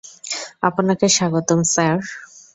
আপনাকে 0.63 1.05
স্বাগতম, 1.09 1.59
স্যার! 1.73 1.97